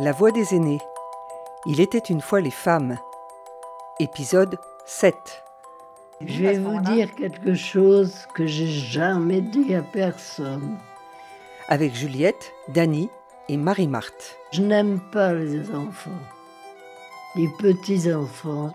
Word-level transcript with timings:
La 0.00 0.10
voix 0.10 0.32
des 0.32 0.56
aînés. 0.56 0.80
Il 1.66 1.80
était 1.80 1.98
une 1.98 2.20
fois 2.20 2.40
les 2.40 2.50
femmes. 2.50 2.98
Épisode 4.00 4.58
7. 4.86 5.14
Je 6.20 6.42
vais 6.42 6.58
vous 6.58 6.80
dire 6.80 7.14
quelque 7.14 7.54
chose 7.54 8.26
que 8.34 8.44
j'ai 8.44 8.66
jamais 8.66 9.40
dit 9.40 9.72
à 9.72 9.82
personne. 9.82 10.78
Avec 11.68 11.94
Juliette, 11.94 12.52
Dany 12.66 13.08
et 13.48 13.56
Marie-Marthe. 13.56 14.36
Je 14.50 14.62
n'aime 14.62 14.98
pas 15.12 15.32
les 15.32 15.72
enfants. 15.72 16.10
Les 17.36 17.48
petits-enfants 17.60 18.74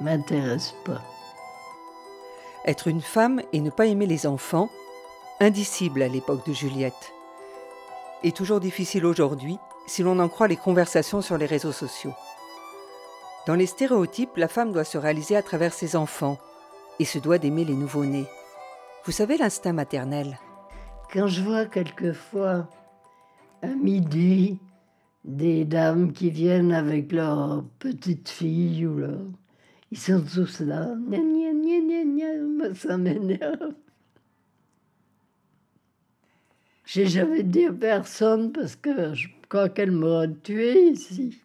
m'intéressent 0.00 0.74
pas. 0.84 1.00
Être 2.64 2.88
une 2.88 3.02
femme 3.02 3.40
et 3.52 3.60
ne 3.60 3.70
pas 3.70 3.86
aimer 3.86 4.06
les 4.06 4.26
enfants, 4.26 4.68
indicible 5.38 6.02
à 6.02 6.08
l'époque 6.08 6.44
de 6.44 6.52
Juliette. 6.52 7.12
Et 8.24 8.32
toujours 8.32 8.58
difficile 8.58 9.06
aujourd'hui, 9.06 9.60
si 9.86 10.02
l'on 10.02 10.18
en 10.18 10.28
croit 10.28 10.48
les 10.48 10.56
conversations 10.56 11.20
sur 11.20 11.38
les 11.38 11.46
réseaux 11.46 11.72
sociaux. 11.72 12.14
Dans 13.46 13.54
les 13.54 13.66
stéréotypes, 13.66 14.36
la 14.36 14.48
femme 14.48 14.72
doit 14.72 14.84
se 14.84 14.98
réaliser 14.98 15.36
à 15.36 15.42
travers 15.42 15.72
ses 15.72 15.96
enfants 15.96 16.38
et 16.98 17.04
se 17.04 17.18
doit 17.18 17.38
d'aimer 17.38 17.64
les 17.64 17.74
nouveau-nés. 17.74 18.26
Vous 19.04 19.12
savez 19.12 19.36
l'instinct 19.36 19.72
maternel? 19.72 20.38
Quand 21.12 21.26
je 21.26 21.42
vois 21.42 21.66
quelquefois 21.66 22.68
à 23.62 23.66
midi 23.66 24.60
des 25.24 25.64
dames 25.64 26.12
qui 26.12 26.30
viennent 26.30 26.72
avec 26.72 27.12
leur 27.12 27.64
petite 27.78 28.28
fille 28.28 28.86
ou 28.86 28.96
leur... 28.98 29.18
Ils 29.90 29.98
sont 29.98 30.22
tous 30.22 30.60
là. 30.60 30.94
Gna, 31.08 31.18
gna, 31.18 32.04
gna. 32.04 32.74
Ça 32.74 32.96
m'énerve. 32.96 33.74
J'ai 36.84 37.06
jamais 37.06 37.42
dit 37.42 37.66
à 37.66 37.72
personne 37.72 38.52
parce 38.52 38.76
que 38.76 39.14
je 39.14 39.28
crois 39.48 39.68
qu'elle 39.68 39.92
m'aurait 39.92 40.32
tué 40.42 40.90
ici. 40.90 41.42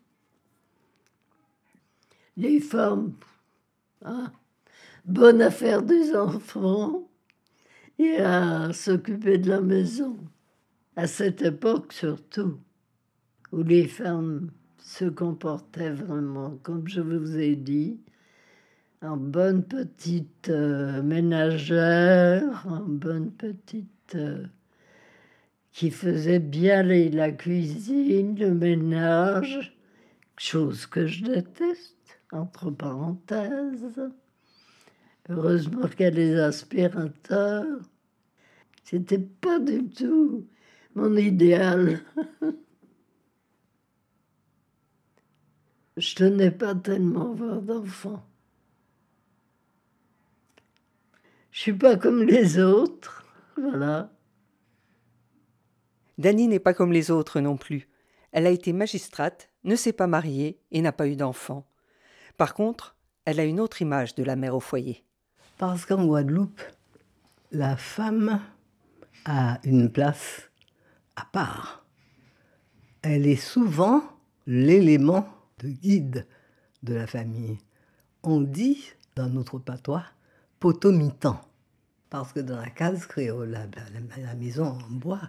Les 2.35 2.59
femmes, 2.59 3.13
hein, 4.03 4.31
bonne 5.05 5.41
affaire 5.41 5.81
des 5.83 6.15
enfants 6.15 7.07
et 7.99 8.17
à 8.17 8.71
s'occuper 8.73 9.37
de 9.37 9.49
la 9.49 9.61
maison. 9.61 10.17
À 10.95 11.07
cette 11.07 11.41
époque 11.41 11.93
surtout, 11.93 12.59
où 13.51 13.63
les 13.63 13.87
femmes 13.87 14.49
se 14.79 15.05
comportaient 15.05 15.91
vraiment, 15.91 16.57
comme 16.63 16.87
je 16.87 17.01
vous 17.01 17.37
ai 17.37 17.55
dit, 17.55 17.99
en 19.01 19.17
bonne 19.17 19.63
petite 19.63 20.49
euh, 20.49 21.03
ménagère, 21.03 22.65
en 22.67 22.81
bonne 22.81 23.31
petite 23.31 24.15
euh, 24.15 24.45
qui 25.77 25.91
faisait 25.91 26.39
bien 26.39 26.81
les- 26.81 27.11
la 27.11 27.31
cuisine, 27.31 28.35
le 28.39 28.51
ménage, 28.51 29.77
chose 30.35 30.87
que 30.87 31.05
je 31.05 31.23
déteste, 31.23 32.19
entre 32.31 32.71
parenthèses. 32.71 34.11
Heureusement 35.29 35.83
a 35.83 36.09
les 36.09 36.33
aspirateurs. 36.39 37.79
C'était 38.85 39.19
pas 39.19 39.59
du 39.59 39.87
tout 39.87 40.47
mon 40.95 41.15
idéal. 41.15 41.99
Je 45.97 46.15
tenais 46.15 46.51
pas 46.51 46.73
tellement 46.73 47.29
à 47.29 47.31
avoir 47.33 47.61
d'enfants. 47.61 48.25
Je 51.51 51.59
suis 51.59 51.73
pas 51.73 51.97
comme 51.97 52.23
les 52.23 52.59
autres, 52.59 53.25
voilà. 53.57 54.16
Dany 56.17 56.47
n'est 56.47 56.59
pas 56.59 56.73
comme 56.73 56.91
les 56.91 57.11
autres 57.11 57.39
non 57.39 57.57
plus. 57.57 57.89
Elle 58.31 58.47
a 58.47 58.51
été 58.51 58.73
magistrate, 58.73 59.49
ne 59.63 59.75
s'est 59.75 59.93
pas 59.93 60.07
mariée 60.07 60.59
et 60.71 60.81
n'a 60.81 60.91
pas 60.91 61.07
eu 61.07 61.15
d'enfant. 61.15 61.67
Par 62.37 62.53
contre, 62.53 62.95
elle 63.25 63.39
a 63.39 63.45
une 63.45 63.59
autre 63.59 63.81
image 63.81 64.15
de 64.15 64.23
la 64.23 64.35
mère 64.35 64.55
au 64.55 64.59
foyer. 64.59 65.03
Parce 65.57 65.85
qu'en 65.85 66.05
Guadeloupe, 66.05 66.61
la 67.51 67.75
femme 67.77 68.41
a 69.25 69.59
une 69.63 69.91
place 69.91 70.49
à 71.15 71.25
part. 71.25 71.85
Elle 73.01 73.25
est 73.27 73.35
souvent 73.35 74.01
l'élément 74.45 75.27
de 75.59 75.69
guide 75.69 76.27
de 76.83 76.93
la 76.93 77.07
famille. 77.07 77.57
On 78.23 78.41
dit, 78.41 78.83
dans 79.15 79.29
notre 79.29 79.59
patois, 79.59 80.03
potomitan. 80.59 81.39
Parce 82.09 82.33
que 82.33 82.39
dans 82.39 82.57
la 82.57 82.69
case 82.69 83.05
créole, 83.05 83.49
la, 83.49 83.65
la- 83.65 84.21
la 84.27 84.35
maison 84.35 84.65
en 84.67 84.89
bois, 84.91 85.21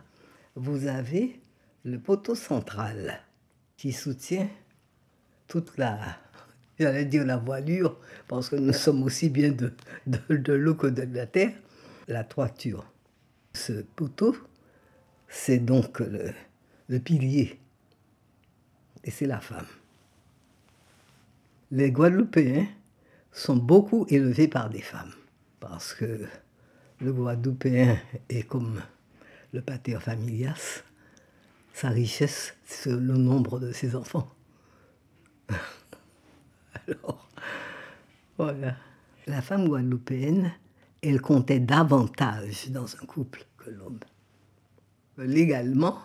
vous 0.59 0.87
avez 0.87 1.41
le 1.85 1.99
poteau 1.99 2.35
central 2.35 3.21
qui 3.77 3.93
soutient 3.93 4.49
toute 5.47 5.79
la, 5.79 5.99
j'allais 6.79 7.05
dire 7.05 7.25
la 7.25 7.37
voilure, 7.37 7.99
parce 8.27 8.49
que 8.49 8.57
nous 8.57 8.73
sommes 8.73 9.03
aussi 9.05 9.31
bien 9.31 9.53
de, 9.53 9.73
l'eau 10.55 10.75
que 10.75 10.89
de 10.89 11.03
la 11.15 11.27
terre, 11.27 11.55
la 12.09 12.25
toiture. 12.25 12.85
Ce 13.55 13.73
poteau, 13.73 14.37
c'est 15.29 15.59
donc 15.59 16.01
le, 16.01 16.33
le 16.89 16.99
pilier, 16.99 17.59
et 19.05 19.11
c'est 19.11 19.27
la 19.27 19.41
femme. 19.41 19.67
Les 21.71 21.93
Guadeloupéens 21.93 22.67
sont 23.31 23.57
beaucoup 23.57 24.07
élevés 24.09 24.49
par 24.49 24.71
des 24.71 24.83
femmes, 24.83 25.13
parce 25.61 25.95
que 25.95 26.27
le 27.01 27.13
Guadeloupéen 27.13 27.97
est 28.29 28.43
comme 28.43 28.83
le 29.53 29.63
pater 29.63 29.99
familias, 30.01 30.83
sa 31.73 31.89
richesse, 31.89 32.57
c'est 32.65 32.91
le 32.91 33.17
nombre 33.17 33.61
de 33.61 33.73
ses 33.73 33.95
enfants. 33.95 34.29
Alors, 36.87 37.29
voilà. 38.37 38.77
La 39.27 39.43
femme 39.43 39.69
guadeloupéenne, 39.69 40.53
elle 41.03 41.21
comptait 41.21 41.61
davantage 41.61 42.71
dans 42.71 42.87
un 42.97 43.07
couple 43.07 43.45
que 43.59 43.71
l'homme. 43.71 44.01
Légalement, 45.19 45.99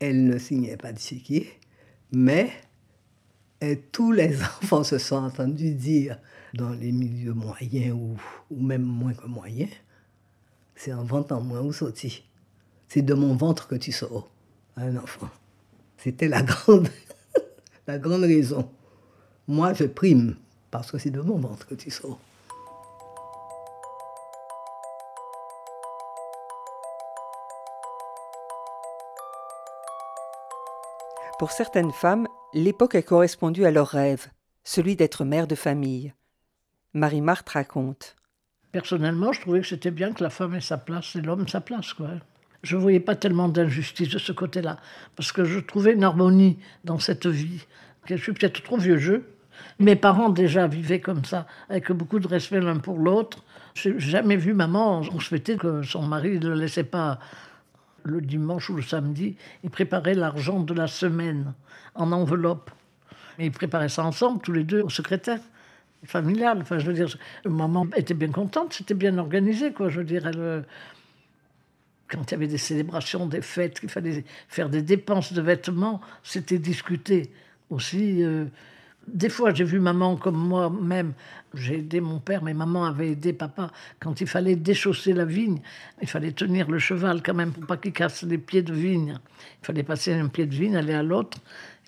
elle 0.00 0.24
ne 0.24 0.38
signait 0.38 0.76
pas 0.76 0.92
de 0.92 0.98
chéquier, 0.98 1.52
mais 2.12 2.50
et 3.60 3.78
tous 3.92 4.12
les 4.12 4.40
enfants 4.62 4.84
se 4.84 4.98
sont 4.98 5.16
entendus 5.16 5.74
dire 5.74 6.18
dans 6.54 6.70
les 6.70 6.92
milieux 6.92 7.34
moyens 7.34 7.94
ou, 8.50 8.62
même 8.62 8.82
moins 8.82 9.14
que 9.14 9.26
moyens, 9.26 9.70
c'est 10.74 10.92
en 10.92 11.06
en 11.08 11.40
moins 11.40 11.60
ou 11.60 11.72
sorti. 11.72 12.24
C'est 12.88 13.02
de 13.02 13.14
mon 13.14 13.36
ventre 13.36 13.68
que 13.68 13.74
tu 13.74 13.92
sors, 13.92 14.28
un 14.76 14.96
enfant. 14.96 15.28
C'était 15.98 16.28
la 16.28 16.42
grande, 16.44 16.88
la 17.86 17.98
grande 17.98 18.22
raison. 18.22 18.70
Moi, 19.46 19.74
je 19.74 19.84
prime 19.84 20.36
parce 20.70 20.90
que 20.90 20.98
c'est 20.98 21.10
de 21.10 21.20
mon 21.20 21.38
ventre 21.38 21.66
que 21.66 21.74
tu 21.74 21.90
sors. 21.90 22.18
Pour 31.38 31.52
certaines 31.52 31.92
femmes, 31.92 32.26
l'époque 32.52 32.96
a 32.96 33.02
correspondu 33.02 33.64
à 33.64 33.70
leur 33.70 33.88
rêve, 33.88 34.26
celui 34.64 34.96
d'être 34.96 35.24
mère 35.24 35.46
de 35.46 35.54
famille. 35.54 36.12
Marie-Marthe 36.94 37.48
raconte. 37.50 38.16
Personnellement, 38.72 39.32
je 39.32 39.42
trouvais 39.42 39.60
que 39.60 39.66
c'était 39.66 39.90
bien 39.90 40.12
que 40.12 40.24
la 40.24 40.30
femme 40.30 40.54
ait 40.54 40.60
sa 40.60 40.78
place 40.78 41.14
et 41.14 41.20
l'homme 41.20 41.46
sa 41.46 41.60
place. 41.60 41.92
Quoi. 41.92 42.08
Je 42.62 42.76
ne 42.76 42.80
voyais 42.80 43.00
pas 43.00 43.14
tellement 43.14 43.48
d'injustice 43.48 44.08
de 44.08 44.18
ce 44.18 44.32
côté-là, 44.32 44.78
parce 45.16 45.32
que 45.32 45.44
je 45.44 45.60
trouvais 45.60 45.92
une 45.92 46.04
harmonie 46.04 46.58
dans 46.84 46.98
cette 46.98 47.26
vie. 47.26 47.64
Je 48.06 48.16
suis 48.16 48.32
peut-être 48.32 48.62
trop 48.62 48.76
vieux 48.76 48.98
jeu. 48.98 49.28
Mes 49.78 49.96
parents 49.96 50.28
déjà 50.28 50.66
vivaient 50.66 51.00
comme 51.00 51.24
ça, 51.24 51.46
avec 51.68 51.92
beaucoup 51.92 52.18
de 52.18 52.26
respect 52.26 52.60
l'un 52.60 52.78
pour 52.78 52.98
l'autre. 52.98 53.44
Je 53.74 53.90
n'ai 53.90 54.00
jamais 54.00 54.36
vu 54.36 54.54
maman 54.54 55.02
souhaiter 55.20 55.56
que 55.56 55.82
son 55.82 56.02
mari 56.02 56.38
ne 56.40 56.48
le 56.48 56.54
laissait 56.54 56.84
pas 56.84 57.18
le 58.02 58.20
dimanche 58.20 58.70
ou 58.70 58.74
le 58.74 58.82
samedi. 58.82 59.36
Il 59.62 59.70
préparait 59.70 60.14
l'argent 60.14 60.60
de 60.60 60.74
la 60.74 60.86
semaine 60.86 61.52
en 61.94 62.10
enveloppe. 62.12 62.70
Ils 63.38 63.52
préparaient 63.52 63.88
ça 63.88 64.04
ensemble, 64.04 64.40
tous 64.40 64.52
les 64.52 64.64
deux, 64.64 64.80
au 64.80 64.90
secrétaire 64.90 65.40
familial. 66.04 66.58
Enfin, 66.60 66.78
je 66.78 66.86
veux 66.86 66.92
dire, 66.92 67.08
maman 67.44 67.86
était 67.94 68.14
bien 68.14 68.30
contente, 68.30 68.72
c'était 68.72 68.94
bien 68.94 69.16
organisé, 69.18 69.72
quoi. 69.72 69.88
Je 69.90 69.98
veux 69.98 70.04
dire, 70.04 70.26
elle, 70.26 70.64
quand 72.08 72.30
il 72.30 72.32
y 72.32 72.34
avait 72.34 72.46
des 72.46 72.58
célébrations, 72.58 73.26
des 73.26 73.42
fêtes, 73.42 73.80
qu'il 73.80 73.88
fallait 73.88 74.24
faire 74.48 74.68
des 74.68 74.82
dépenses 74.82 75.32
de 75.32 75.42
vêtements, 75.42 76.00
c'était 76.22 76.58
discuté 76.58 77.30
aussi. 77.70 78.22
euh, 78.22 78.46
des 79.06 79.28
fois, 79.30 79.54
j'ai 79.54 79.64
vu 79.64 79.80
maman 79.80 80.16
comme 80.16 80.36
moi-même. 80.36 81.14
J'ai 81.54 81.78
aidé 81.78 82.00
mon 82.00 82.18
père, 82.18 82.42
mais 82.42 82.52
maman 82.52 82.84
avait 82.84 83.12
aidé 83.12 83.32
papa 83.32 83.70
quand 84.00 84.20
il 84.20 84.26
fallait 84.26 84.56
déchausser 84.56 85.14
la 85.14 85.24
vigne. 85.24 85.60
Il 86.02 86.08
fallait 86.08 86.32
tenir 86.32 86.70
le 86.70 86.78
cheval 86.78 87.22
quand 87.22 87.34
même 87.34 87.52
pour 87.52 87.66
pas 87.66 87.78
qu'il 87.78 87.92
casse 87.92 88.22
les 88.22 88.36
pieds 88.36 88.62
de 88.62 88.74
vigne. 88.74 89.18
Il 89.62 89.66
fallait 89.66 89.82
passer 89.82 90.12
un 90.12 90.28
pied 90.28 90.44
de 90.44 90.54
vigne, 90.54 90.76
aller 90.76 90.92
à 90.92 91.02
l'autre. 91.02 91.38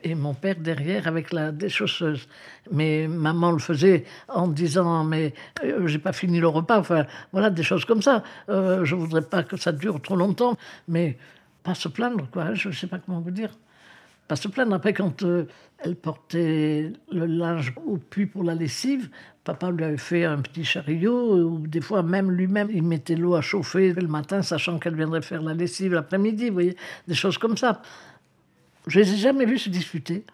Et 0.03 0.15
mon 0.15 0.35
père 0.35 0.57
derrière 0.57 1.07
avec 1.07 1.33
la 1.33 1.53
déchausseuse. 1.53 2.27
Mais 2.73 3.07
maman 3.07 3.53
le 3.53 3.59
faisait 3.59 4.05
en 4.29 4.49
disant 4.49 5.05
Mais 5.05 5.35
euh, 5.63 5.87
j'ai 5.87 5.99
pas 5.99 6.13
fini 6.13 6.41
le 6.41 6.49
repas. 6.49 6.79
Enfin, 6.79 7.07
voilà, 7.33 7.51
des 7.51 7.63
choses 7.63 7.85
comme 7.85 8.03
ça. 8.03 8.23
Euh, 8.49 8.85
je 8.85 8.95
voudrais 8.95 9.23
pas 9.23 9.43
que 9.43 9.57
ça 9.57 9.73
dure 9.73 10.01
trop 10.01 10.17
longtemps, 10.17 10.57
mais 10.89 11.19
pas 11.63 11.75
se 11.75 11.89
plaindre, 11.89 12.29
quoi. 12.31 12.55
Je 12.55 12.71
sais 12.71 12.87
pas 12.87 12.99
comment 12.99 13.21
vous 13.21 13.31
dire. 13.31 13.51
pas 14.27 14.37
se 14.37 14.49
plaindre. 14.49 14.75
Après, 14.75 14.95
quand 14.95 15.23
euh, 15.23 15.47
elle 15.79 15.97
portait 15.97 16.93
le 17.13 17.27
linge 17.27 17.75
au 17.87 17.99
puits 17.99 18.27
pour 18.27 18.45
la 18.45 18.55
lessive, 18.55 19.11
papa 19.45 19.71
lui 19.71 19.85
avait 19.85 19.97
fait 19.97 20.25
un 20.25 20.39
petit 20.39 20.65
chariot, 20.65 21.37
ou 21.37 21.67
des 21.67 21.81
fois 21.81 22.03
même 22.03 22.31
lui-même, 22.31 22.69
il 22.73 22.83
mettait 22.83 23.17
l'eau 23.17 23.35
à 23.35 23.43
chauffer 23.43 23.93
le 23.93 24.09
matin, 24.09 24.43
sachant 24.43 24.79
qu'elle 24.79 24.95
viendrait 24.95 25.23
faire 25.23 25.43
la 25.43 25.55
lessive 25.55 25.93
l'après-midi, 25.93 26.49
vous 26.49 26.55
voyez, 26.55 26.77
des 27.07 27.15
choses 27.15 27.39
comme 27.39 27.57
ça. 27.57 27.83
Je 28.87 28.99
les 28.99 29.13
ai 29.13 29.17
jamais 29.17 29.45
vus 29.45 29.59
se 29.59 29.69
disputer. 29.69 30.25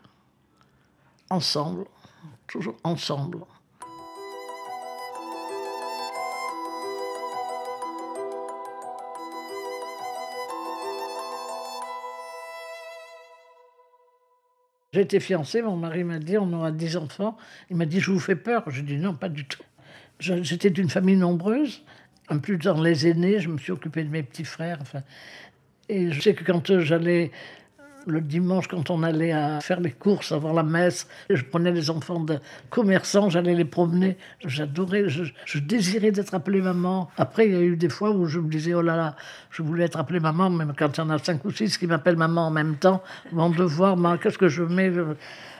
Ensemble, 1.30 1.84
toujours 2.46 2.76
ensemble. 2.84 3.38
J'étais 14.92 15.20
fiancée, 15.20 15.60
mon 15.60 15.76
mari 15.76 16.04
m'a 16.04 16.18
dit 16.18 16.38
on 16.38 16.50
aura 16.54 16.70
10 16.70 16.96
enfants. 16.96 17.36
Il 17.68 17.76
m'a 17.76 17.84
dit 17.84 18.00
je 18.00 18.10
vous 18.10 18.18
fais 18.18 18.36
peur. 18.36 18.62
J'ai 18.70 18.80
dit 18.80 18.96
non, 18.96 19.14
pas 19.14 19.28
du 19.28 19.44
tout. 19.44 19.62
J'étais 20.20 20.70
d'une 20.70 20.88
famille 20.88 21.16
nombreuse. 21.16 21.82
En 22.30 22.38
plus, 22.38 22.56
dans 22.56 22.80
les 22.80 23.06
aînés, 23.06 23.38
je 23.38 23.48
me 23.48 23.58
suis 23.58 23.72
occupée 23.72 24.04
de 24.04 24.08
mes 24.08 24.22
petits 24.22 24.44
frères. 24.44 24.78
Et 25.88 26.10
je 26.10 26.20
sais 26.20 26.34
que 26.34 26.44
quand 26.44 26.80
j'allais 26.80 27.30
le 28.06 28.20
dimanche, 28.20 28.68
quand 28.68 28.90
on 28.90 29.02
allait 29.02 29.32
faire 29.60 29.80
les 29.80 29.90
courses 29.90 30.32
avant 30.32 30.52
la 30.52 30.62
messe, 30.62 31.08
je 31.28 31.42
prenais 31.42 31.72
les 31.72 31.90
enfants 31.90 32.20
de 32.20 32.38
commerçants, 32.70 33.28
j'allais 33.28 33.54
les 33.54 33.64
promener. 33.64 34.16
J'adorais, 34.44 35.08
je, 35.08 35.58
désirais 35.58 36.12
d'être 36.12 36.34
appelée 36.34 36.60
maman. 36.60 37.10
Après, 37.16 37.46
il 37.46 37.52
y 37.52 37.56
a 37.56 37.60
eu 37.60 37.76
des 37.76 37.88
fois 37.88 38.10
où 38.10 38.26
je 38.26 38.38
me 38.38 38.48
disais, 38.48 38.74
oh 38.74 38.82
là 38.82 38.96
là, 38.96 39.16
je 39.50 39.62
voulais 39.62 39.84
être 39.84 39.98
appelée 39.98 40.20
maman, 40.20 40.50
même 40.50 40.72
quand 40.76 40.96
il 40.96 41.00
y 41.00 41.04
en 41.04 41.10
a 41.10 41.18
cinq 41.18 41.44
ou 41.44 41.50
six 41.50 41.76
qui 41.78 41.86
m'appellent 41.86 42.16
maman 42.16 42.46
en 42.46 42.50
même 42.50 42.76
temps, 42.76 43.02
vont 43.32 43.50
devoir, 43.50 43.96
qu'est-ce 44.20 44.38
que 44.38 44.48
je 44.48 44.62
mets 44.62 44.92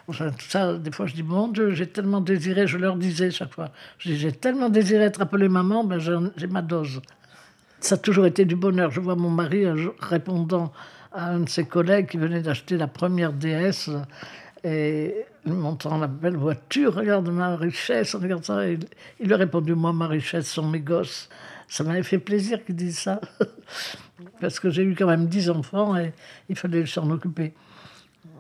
Enfin, 0.09 0.31
tout 0.31 0.49
ça, 0.49 0.75
des 0.75 0.93
fois, 0.93 1.07
je 1.07 1.15
dis, 1.15 1.25
mon 1.25 1.49
Dieu, 1.49 1.73
j'ai 1.73 1.89
tellement 1.89 2.21
désiré, 2.21 2.69
je 2.69 2.79
leur 2.79 2.97
disais 2.97 3.33
chaque 3.33 3.53
fois, 3.53 3.71
j'ai 3.99 4.31
tellement 4.31 4.69
désiré 4.69 5.05
être 5.05 5.21
appelée 5.21 5.49
maman, 5.49 5.83
ben 5.83 5.99
j'ai 5.99 6.47
ma 6.47 6.63
dose. 6.63 7.01
Ça 7.81 7.97
a 7.97 7.99
toujours 7.99 8.27
été 8.27 8.45
du 8.45 8.57
bonheur. 8.57 8.91
Je 8.91 9.01
vois 9.01 9.17
mon 9.17 9.31
mari 9.31 9.65
répondant 10.01 10.73
à 11.17 11.31
un 11.31 11.41
de 11.41 11.49
ses 11.49 11.65
collègues 11.65 12.09
qui 12.09 12.19
venait 12.19 12.43
d'acheter 12.43 12.77
la 12.77 12.87
première 12.87 13.33
DS 13.33 13.89
et 14.63 15.15
lui 15.47 15.53
montrant 15.53 15.97
la 15.97 16.07
belle 16.07 16.37
voiture, 16.37 16.95
regarde 16.95 17.29
ma 17.31 17.57
richesse, 17.57 18.15
regarde 18.15 18.45
ça. 18.45 18.69
il 18.69 18.79
lui 19.21 19.33
a 19.33 19.37
répondu, 19.37 19.75
moi, 19.75 19.93
ma 19.93 20.09
richesse 20.09 20.51
sont 20.51 20.69
mes 20.69 20.81
gosses. 20.81 21.29
Ça 21.69 21.85
m'avait 21.85 22.03
fait 22.03 22.19
plaisir 22.19 22.65
qu'il 22.65 22.77
dise 22.77 22.99
ça, 22.99 23.21
parce 24.41 24.61
que 24.61 24.71
j'ai 24.71 24.83
eu 24.83 24.95
quand 24.95 25.07
même 25.07 25.27
dix 25.27 25.49
enfants 25.49 25.97
et 25.97 26.13
il 26.49 26.57
fallait 26.57 26.85
s'en 26.85 27.11
occuper. 27.11 27.55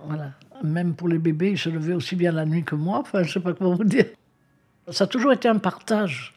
Voilà. 0.04 0.32
Même 0.62 0.94
pour 0.94 1.08
les 1.08 1.18
bébés, 1.18 1.52
ils 1.52 1.58
se 1.58 1.70
levaient 1.70 1.94
aussi 1.94 2.14
bien 2.14 2.32
la 2.32 2.44
nuit 2.44 2.62
que 2.62 2.74
moi. 2.74 2.98
Enfin, 2.98 3.22
je 3.22 3.32
sais 3.32 3.40
pas 3.40 3.54
comment 3.54 3.74
vous 3.74 3.84
dire. 3.84 4.06
Ça 4.90 5.04
a 5.04 5.06
toujours 5.06 5.32
été 5.32 5.48
un 5.48 5.58
partage. 5.58 6.34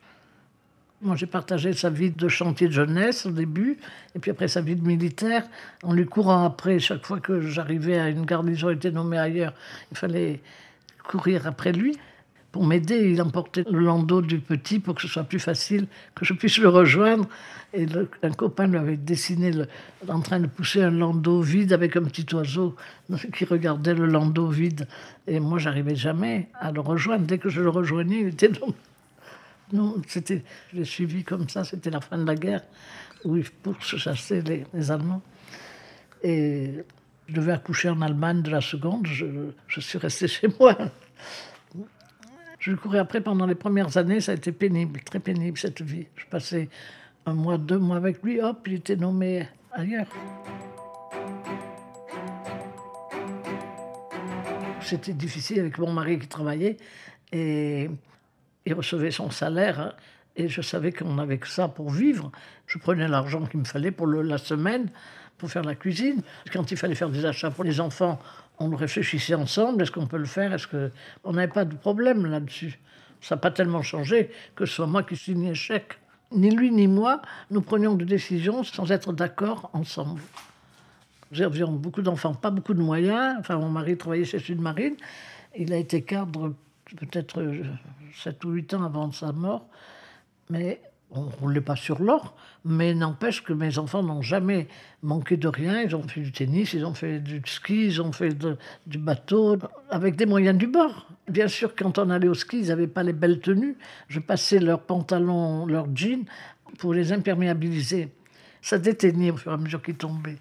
Moi, 1.01 1.15
j'ai 1.15 1.27
partagé 1.27 1.71
sa 1.71 1.89
vie 1.89 2.11
de 2.11 2.27
chantier 2.27 2.67
de 2.67 2.73
jeunesse 2.73 3.25
au 3.25 3.31
début, 3.31 3.77
et 4.15 4.19
puis 4.19 4.31
après 4.31 4.49
sa 4.49 4.59
vie 4.59 4.75
de 4.75 4.85
militaire, 4.85 5.45
en 5.83 5.93
lui 5.93 6.05
courant 6.05 6.43
après. 6.43 6.79
Chaque 6.79 7.05
fois 7.05 7.21
que 7.21 7.39
j'arrivais 7.39 7.97
à 7.97 8.09
une 8.09 8.25
garnison, 8.25 8.69
était 8.69 8.91
nommé 8.91 9.17
ailleurs, 9.17 9.53
il 9.91 9.97
fallait 9.97 10.41
courir 11.07 11.47
après 11.47 11.71
lui. 11.71 11.97
Pour 12.51 12.65
m'aider, 12.65 13.11
il 13.11 13.21
emportait 13.21 13.63
le 13.69 13.79
landau 13.79 14.21
du 14.21 14.39
petit 14.39 14.79
pour 14.79 14.95
que 14.95 15.03
ce 15.03 15.07
soit 15.07 15.23
plus 15.23 15.39
facile, 15.39 15.87
que 16.15 16.25
je 16.25 16.33
puisse 16.33 16.57
le 16.57 16.67
rejoindre. 16.67 17.29
Et 17.73 17.85
un 18.23 18.31
copain 18.31 18.67
lui 18.67 18.77
avait 18.77 18.97
dessiné 18.97 19.51
en 20.09 20.19
train 20.19 20.39
de 20.41 20.47
pousser 20.47 20.81
un 20.81 20.91
landau 20.91 21.41
vide 21.41 21.71
avec 21.71 21.95
un 21.95 22.03
petit 22.03 22.25
oiseau 22.35 22.75
qui 23.33 23.45
regardait 23.45 23.93
le 23.93 24.05
landau 24.05 24.47
vide. 24.47 24.85
Et 25.27 25.39
moi, 25.39 25.59
j'arrivais 25.59 25.95
jamais 25.95 26.49
à 26.59 26.73
le 26.73 26.81
rejoindre. 26.81 27.25
Dès 27.25 27.37
que 27.37 27.47
je 27.47 27.61
le 27.61 27.69
rejoignais, 27.69 28.21
il 28.21 28.27
était 28.29 28.49
non, 29.71 30.01
c'était, 30.07 30.43
je 30.71 30.77
l'ai 30.77 30.85
suivi 30.85 31.23
comme 31.23 31.47
ça, 31.47 31.63
c'était 31.63 31.89
la 31.89 32.01
fin 32.01 32.17
de 32.17 32.25
la 32.25 32.35
guerre, 32.35 32.63
où 33.23 33.37
ils 33.37 33.45
chasser 33.79 34.41
les, 34.41 34.65
les 34.73 34.91
Allemands. 34.91 35.21
Et 36.23 36.83
je 37.27 37.33
devais 37.33 37.51
accoucher 37.51 37.89
en 37.89 38.01
Allemagne 38.01 38.41
de 38.41 38.49
la 38.49 38.61
seconde, 38.61 39.05
je, 39.05 39.25
je 39.67 39.79
suis 39.79 39.97
resté 39.97 40.27
chez 40.27 40.47
moi. 40.59 40.75
Je 42.57 42.73
courais 42.73 42.99
après 42.99 43.21
pendant 43.21 43.45
les 43.45 43.55
premières 43.55 43.95
années, 43.97 44.19
ça 44.19 44.33
a 44.33 44.35
été 44.35 44.51
pénible, 44.51 44.99
très 45.01 45.19
pénible 45.19 45.57
cette 45.57 45.81
vie. 45.81 46.07
Je 46.15 46.25
passais 46.25 46.69
un 47.25 47.33
mois, 47.33 47.57
deux 47.57 47.77
mois 47.77 47.97
avec 47.97 48.21
lui, 48.23 48.41
hop, 48.41 48.67
il 48.67 48.75
était 48.75 48.95
nommé 48.95 49.47
ailleurs. 49.71 50.07
C'était 54.81 55.13
difficile 55.13 55.59
avec 55.59 55.77
mon 55.77 55.93
mari 55.93 56.17
qui 56.17 56.27
travaillait 56.27 56.77
et 57.31 57.89
recevait 58.73 59.11
son 59.11 59.29
salaire 59.29 59.79
hein, 59.79 59.93
et 60.35 60.47
je 60.47 60.61
savais 60.61 60.91
qu'on 60.91 61.15
n'avait 61.15 61.37
que 61.37 61.47
ça 61.47 61.67
pour 61.67 61.89
vivre. 61.89 62.31
Je 62.67 62.77
prenais 62.77 63.07
l'argent 63.07 63.45
qu'il 63.45 63.59
me 63.59 63.65
fallait 63.65 63.91
pour 63.91 64.07
la 64.07 64.37
semaine 64.37 64.89
pour 65.37 65.49
faire 65.49 65.63
la 65.63 65.75
cuisine. 65.75 66.21
Quand 66.51 66.69
il 66.71 66.77
fallait 66.77 66.95
faire 66.95 67.09
des 67.09 67.25
achats 67.25 67.49
pour 67.49 67.63
les 67.63 67.79
enfants, 67.79 68.19
on 68.59 68.75
réfléchissait 68.75 69.35
ensemble. 69.35 69.81
Est-ce 69.81 69.91
qu'on 69.91 70.07
peut 70.07 70.17
le 70.17 70.25
faire? 70.25 70.53
Est-ce 70.53 70.67
que 70.67 70.91
on 71.23 71.33
n'avait 71.33 71.51
pas 71.51 71.65
de 71.65 71.75
problème 71.75 72.25
là-dessus 72.25 72.79
Ça 73.21 73.35
n'a 73.35 73.41
pas 73.41 73.51
tellement 73.51 73.81
changé 73.81 74.29
que 74.55 74.65
ce 74.65 74.75
soit 74.75 74.87
moi 74.87 75.03
qui 75.03 75.15
signais 75.15 75.55
chèque. 75.55 75.97
Ni 76.31 76.51
lui 76.51 76.69
ni 76.69 76.87
moi, 76.87 77.21
nous 77.49 77.61
prenions 77.61 77.95
des 77.95 78.05
décisions 78.05 78.63
sans 78.63 78.91
être 78.91 79.13
d'accord 79.13 79.71
ensemble. 79.73 80.21
Nous 81.31 81.41
avions 81.41 81.71
beaucoup 81.71 82.01
d'enfants, 82.01 82.35
pas 82.35 82.51
beaucoup 82.51 82.73
de 82.73 82.81
moyens. 82.81 83.35
Enfin, 83.39 83.57
mon 83.57 83.69
mari 83.69 83.97
travaillait 83.97 84.25
chez 84.25 84.39
Sud-Marine. 84.39 84.95
Il 85.57 85.73
a 85.73 85.77
été 85.77 86.03
cadre 86.03 86.53
peut-être 86.95 87.43
7 88.23 88.43
ou 88.45 88.51
8 88.51 88.73
ans 88.75 88.83
avant 88.83 89.11
sa 89.11 89.31
mort, 89.31 89.67
mais 90.49 90.81
on 91.11 91.25
ne 91.25 91.31
roulait 91.31 91.61
pas 91.61 91.75
sur 91.75 92.01
l'or, 92.01 92.35
mais 92.63 92.93
n'empêche 92.93 93.43
que 93.43 93.53
mes 93.53 93.79
enfants 93.79 94.03
n'ont 94.03 94.21
jamais 94.21 94.67
manqué 95.01 95.37
de 95.37 95.47
rien. 95.47 95.81
Ils 95.81 95.95
ont 95.95 96.03
fait 96.03 96.21
du 96.21 96.31
tennis, 96.31 96.73
ils 96.73 96.85
ont 96.85 96.93
fait 96.93 97.19
du 97.19 97.41
ski, 97.45 97.87
ils 97.87 98.01
ont 98.01 98.11
fait 98.11 98.37
du 98.85 98.97
bateau, 98.97 99.57
avec 99.89 100.15
des 100.15 100.27
moyens 100.27 100.57
du 100.57 100.67
bord. 100.67 101.07
Bien 101.27 101.47
sûr, 101.47 101.75
quand 101.75 101.97
on 101.97 102.09
allait 102.09 102.27
au 102.27 102.35
ski, 102.35 102.59
ils 102.59 102.67
n'avaient 102.67 102.87
pas 102.87 103.03
les 103.03 103.13
belles 103.13 103.39
tenues. 103.39 103.75
Je 104.07 104.19
passais 104.19 104.59
leurs 104.59 104.81
pantalons, 104.81 105.65
leurs 105.65 105.87
jeans 105.95 106.25
pour 106.77 106.93
les 106.93 107.11
imperméabiliser. 107.11 108.09
Ça 108.61 108.77
déteignait 108.77 109.31
au 109.31 109.37
fur 109.37 109.51
et 109.51 109.55
à 109.55 109.57
mesure 109.57 109.81
qu'ils 109.81 109.95
tombaient. 109.95 110.37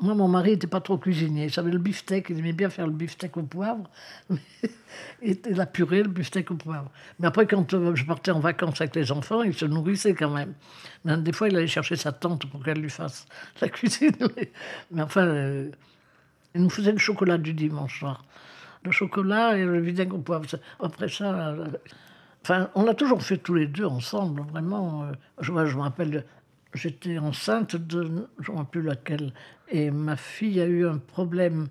Moi, 0.00 0.14
mon 0.14 0.28
mari 0.28 0.50
n'était 0.50 0.66
pas 0.66 0.80
trop 0.80 0.98
cuisinier. 0.98 1.44
Il 1.44 1.52
savait 1.52 1.70
le 1.70 1.78
beefsteak, 1.78 2.28
il 2.28 2.38
aimait 2.38 2.52
bien 2.52 2.68
faire 2.68 2.86
le 2.86 2.92
beefsteak 2.92 3.36
au 3.38 3.42
poivre. 3.42 3.88
et 5.22 5.40
la 5.46 5.64
purée, 5.64 6.02
le 6.02 6.08
beefsteak 6.08 6.50
au 6.50 6.56
poivre. 6.56 6.90
Mais 7.18 7.26
après, 7.26 7.46
quand 7.46 7.72
euh, 7.72 7.94
je 7.94 8.04
partais 8.04 8.30
en 8.30 8.40
vacances 8.40 8.80
avec 8.80 8.94
les 8.94 9.10
enfants, 9.10 9.42
il 9.42 9.54
se 9.54 9.64
nourrissait 9.64 10.14
quand 10.14 10.30
même. 10.30 10.52
Mais 11.04 11.16
des 11.16 11.32
fois, 11.32 11.48
il 11.48 11.56
allait 11.56 11.66
chercher 11.66 11.96
sa 11.96 12.12
tante 12.12 12.44
pour 12.50 12.62
qu'elle 12.62 12.80
lui 12.80 12.90
fasse 12.90 13.26
la 13.62 13.68
cuisine. 13.68 14.12
Mais 14.90 15.02
enfin, 15.02 15.26
euh, 15.26 15.70
il 16.54 16.62
nous 16.62 16.70
faisait 16.70 16.92
le 16.92 16.98
chocolat 16.98 17.38
du 17.38 17.54
dimanche 17.54 18.00
soir. 18.00 18.22
Le 18.84 18.90
chocolat 18.90 19.56
et 19.56 19.64
le 19.64 19.80
vinaigre 19.80 20.16
au 20.16 20.20
poivre. 20.20 20.44
Après 20.78 21.08
ça, 21.08 21.48
euh, 21.48 21.68
enfin, 22.42 22.68
on 22.74 22.84
l'a 22.84 22.94
toujours 22.94 23.22
fait 23.22 23.38
tous 23.38 23.54
les 23.54 23.66
deux 23.66 23.86
ensemble, 23.86 24.42
vraiment. 24.42 25.10
je, 25.40 25.52
je 25.52 25.76
me 25.76 25.80
rappelle 25.80 26.24
j'étais 26.76 27.18
enceinte 27.18 27.76
de, 27.76 28.28
je 28.40 28.52
ne 28.52 28.56
sais 28.56 28.64
plus 28.70 28.82
laquelle, 28.82 29.32
et 29.68 29.90
ma 29.90 30.16
fille 30.16 30.60
a 30.60 30.66
eu 30.66 30.86
un 30.86 30.98
problème, 30.98 31.68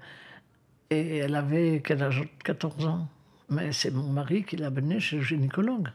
et 0.89 1.17
elle 1.17 1.35
avait 1.35 1.81
quel 1.83 2.03
âge? 2.03 2.23
14 2.43 2.85
ans. 2.85 3.07
Mais 3.49 3.71
c'est 3.71 3.91
mon 3.91 4.09
mari 4.09 4.43
qui 4.43 4.57
l'a 4.57 4.69
menée 4.69 4.99
chez 4.99 5.17
le 5.17 5.23
gynécologue. 5.23 5.89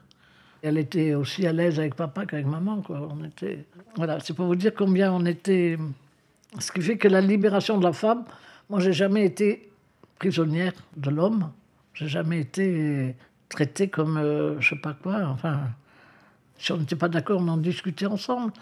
Elle 0.62 0.79
était 0.79 1.14
aussi 1.14 1.47
à 1.47 1.52
l'aise 1.52 1.79
avec 1.79 1.95
papa 1.95 2.26
qu'avec 2.26 2.47
maman. 2.47 2.83
Quoi. 2.83 3.09
On 3.11 3.25
était... 3.25 3.64
Voilà, 3.97 4.21
c'est 4.21 4.35
pour 4.35 4.47
vous 4.47 4.57
dire 4.57 4.75
combien 4.75 5.12
on 5.12 5.25
était. 5.25 5.79
Ce 6.59 6.71
qui 6.71 6.83
fait 6.83 6.99
que 6.99 7.09
la 7.09 7.21
libération 7.21 7.79
de 7.79 7.85
la 7.85 7.93
femme, 7.93 8.25
moi, 8.69 8.81
j'ai 8.81 8.93
jamais 8.93 9.25
été 9.25 9.71
prisonnière 10.19 10.73
de 10.97 11.11
l'homme. 11.11 11.50
J'ai 11.95 12.09
jamais 12.09 12.40
été 12.40 13.14
traitée 13.49 13.88
comme 13.88 14.17
euh, 14.17 14.61
je 14.61 14.71
sais 14.71 14.81
pas 14.81 14.95
quoi. 14.95 15.26
Enfin, 15.26 15.61
si 16.59 16.73
on 16.73 16.76
n'était 16.76 16.97
pas 16.97 17.09
d'accord, 17.09 17.40
on 17.40 17.49
en 17.49 17.57
discutait 17.57 18.07
ensemble 18.07 18.52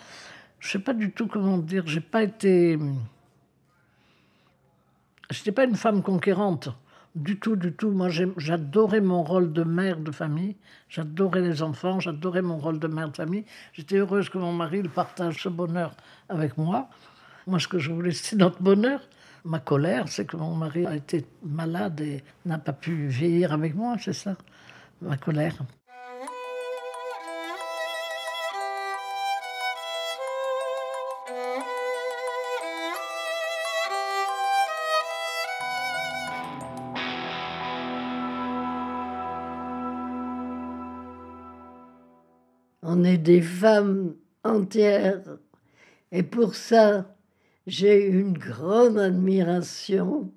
je 0.60 0.68
sais 0.68 0.78
pas 0.78 0.92
du 0.92 1.12
tout 1.12 1.26
comment 1.26 1.58
dire, 1.58 1.86
j'ai 1.86 2.00
pas 2.00 2.22
été. 2.22 2.78
Je 5.30 5.38
n'étais 5.38 5.52
pas 5.52 5.64
une 5.64 5.76
femme 5.76 6.02
conquérante. 6.02 6.70
Du 7.14 7.38
tout, 7.38 7.56
du 7.56 7.72
tout. 7.72 7.90
Moi, 7.90 8.08
j'adorais 8.36 9.00
mon 9.00 9.22
rôle 9.22 9.52
de 9.52 9.64
mère 9.64 9.98
de 9.98 10.12
famille. 10.12 10.56
J'adorais 10.88 11.40
les 11.40 11.62
enfants. 11.62 12.00
J'adorais 12.00 12.42
mon 12.42 12.58
rôle 12.58 12.78
de 12.78 12.86
mère 12.86 13.10
de 13.10 13.16
famille. 13.16 13.44
J'étais 13.72 13.96
heureuse 13.96 14.28
que 14.28 14.38
mon 14.38 14.52
mari 14.52 14.82
partage 14.82 15.42
ce 15.42 15.48
bonheur 15.48 15.96
avec 16.28 16.56
moi. 16.56 16.88
Moi, 17.46 17.58
ce 17.58 17.66
que 17.66 17.78
je 17.78 17.90
voulais, 17.90 18.12
c'est 18.12 18.36
notre 18.36 18.62
bonheur. 18.62 19.00
Ma 19.44 19.58
colère, 19.58 20.08
c'est 20.08 20.26
que 20.26 20.36
mon 20.36 20.54
mari 20.54 20.86
a 20.86 20.96
été 20.96 21.24
malade 21.42 22.00
et 22.00 22.22
n'a 22.44 22.58
pas 22.58 22.72
pu 22.72 23.06
vieillir 23.06 23.52
avec 23.52 23.74
moi, 23.74 23.96
c'est 23.98 24.12
ça, 24.12 24.36
ma 25.00 25.16
colère. 25.16 25.54
Est 43.04 43.18
des 43.18 43.42
femmes 43.42 44.14
entières. 44.44 45.38
Et 46.12 46.22
pour 46.22 46.54
ça, 46.54 47.14
j'ai 47.66 48.06
une 48.06 48.32
grande 48.32 48.98
admiration 48.98 50.32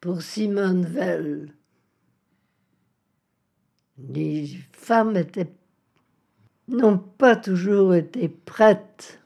pour 0.00 0.22
Simone 0.22 0.84
Veil. 0.84 1.52
Les 3.98 4.46
femmes 4.72 5.14
n'ont 6.68 6.98
pas 6.98 7.36
toujours 7.36 7.94
été 7.94 8.28
prêtes 8.28 9.20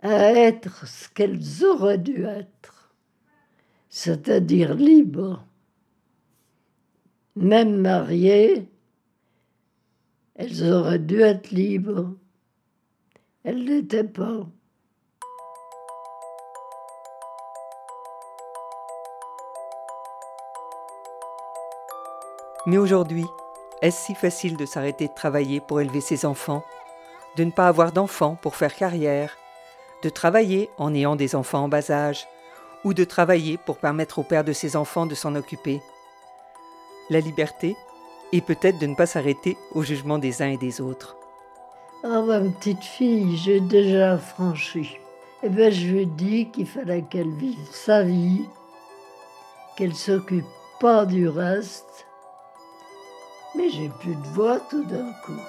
à 0.00 0.32
être 0.32 0.86
ce 0.86 1.08
qu'elles 1.10 1.64
auraient 1.64 1.98
dû 1.98 2.24
être, 2.24 2.94
c'est-à-dire 3.88 4.74
libres. 4.74 5.46
Même 7.36 7.76
mariées, 7.76 8.71
elles 10.34 10.64
auraient 10.64 10.98
dû 10.98 11.20
être 11.20 11.50
libres. 11.50 12.14
Elles 13.44 13.64
n'étaient 13.64 14.04
pas. 14.04 14.46
Mais 22.64 22.78
aujourd'hui, 22.78 23.24
est-ce 23.82 24.06
si 24.06 24.14
facile 24.14 24.56
de 24.56 24.64
s'arrêter 24.64 25.08
de 25.08 25.14
travailler 25.14 25.60
pour 25.60 25.80
élever 25.80 26.00
ses 26.00 26.24
enfants 26.24 26.64
De 27.36 27.42
ne 27.42 27.50
pas 27.50 27.66
avoir 27.66 27.90
d'enfants 27.90 28.36
pour 28.40 28.54
faire 28.54 28.76
carrière 28.76 29.36
De 30.04 30.08
travailler 30.08 30.70
en 30.78 30.94
ayant 30.94 31.16
des 31.16 31.34
enfants 31.34 31.64
en 31.64 31.68
bas 31.68 31.90
âge 31.90 32.28
Ou 32.84 32.94
de 32.94 33.02
travailler 33.02 33.58
pour 33.58 33.78
permettre 33.78 34.20
au 34.20 34.22
père 34.22 34.44
de 34.44 34.52
ses 34.52 34.76
enfants 34.76 35.06
de 35.06 35.16
s'en 35.16 35.34
occuper? 35.34 35.82
La 37.10 37.18
liberté 37.18 37.76
est 38.32 38.40
peut-être 38.40 38.78
de 38.78 38.86
ne 38.86 38.94
pas 38.94 39.06
s'arrêter 39.06 39.56
au 39.72 39.82
jugement 39.82 40.18
des 40.18 40.42
uns 40.42 40.50
et 40.50 40.56
des 40.56 40.80
autres. 40.80 41.16
Ah, 42.04 42.22
ma 42.22 42.40
petite 42.40 42.82
fille, 42.82 43.36
j'ai 43.36 43.60
déjà 43.60 44.18
franchi. 44.18 44.98
Eh 45.44 45.48
bien, 45.48 45.70
je 45.70 45.86
lui 45.86 46.00
ai 46.02 46.06
dit 46.06 46.50
qu'il 46.50 46.66
fallait 46.66 47.02
qu'elle 47.02 47.30
vive 47.30 47.68
sa 47.70 48.02
vie, 48.02 48.44
qu'elle 49.76 49.94
s'occupe 49.94 50.46
pas 50.80 51.06
du 51.06 51.28
reste, 51.28 52.06
mais 53.54 53.68
j'ai 53.68 53.88
plus 54.00 54.14
de 54.14 54.28
voix 54.28 54.58
tout 54.70 54.84
d'un 54.84 55.12
coup. 55.24 55.40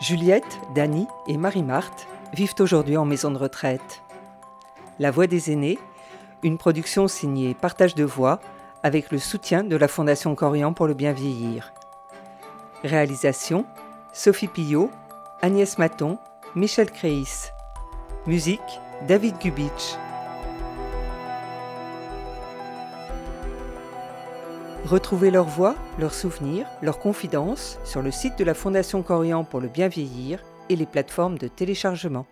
Juliette, 0.00 0.60
Dany 0.74 1.06
et 1.26 1.36
Marie-Marthe 1.36 2.06
vivent 2.32 2.54
aujourd'hui 2.60 2.96
en 2.96 3.04
maison 3.04 3.30
de 3.30 3.38
retraite. 3.38 4.02
La 4.98 5.10
Voix 5.10 5.26
des 5.26 5.50
aînés, 5.50 5.78
une 6.42 6.58
production 6.58 7.08
signée 7.08 7.54
Partage 7.54 7.94
de 7.94 8.04
voix 8.04 8.40
avec 8.82 9.10
le 9.10 9.18
soutien 9.18 9.64
de 9.64 9.76
la 9.76 9.88
Fondation 9.88 10.34
Corian 10.34 10.72
pour 10.72 10.86
le 10.86 10.94
bien 10.94 11.12
vieillir. 11.12 11.72
Réalisation 12.84 13.66
Sophie 14.12 14.48
Pillot, 14.48 14.90
Agnès 15.42 15.78
Maton, 15.78 16.18
Michel 16.54 16.90
Créis. 16.90 17.50
Musique 18.26 18.60
David 19.06 19.36
Gubitsch. 19.38 19.96
Retrouvez 24.86 25.30
leurs 25.30 25.48
voix, 25.48 25.74
leurs 25.98 26.14
souvenirs, 26.14 26.66
leurs 26.80 26.98
confidences 26.98 27.78
sur 27.84 28.02
le 28.02 28.12
site 28.12 28.38
de 28.38 28.44
la 28.44 28.54
Fondation 28.54 29.02
Corian 29.02 29.42
pour 29.42 29.60
le 29.60 29.68
bien 29.68 29.88
vieillir 29.88 30.40
et 30.68 30.76
les 30.76 30.86
plateformes 30.86 31.38
de 31.38 31.48
téléchargement. 31.48 32.24